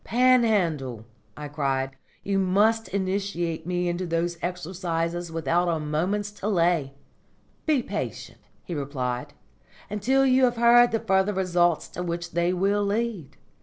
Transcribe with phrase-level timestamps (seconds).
[0.03, 1.05] "Panhandle,"
[1.37, 6.95] I cried, "you must initiate me into those exercises without a moment's delay."
[7.67, 9.35] "Be patient," he replied,
[9.91, 13.37] "until you have heard the further results to which they will lead.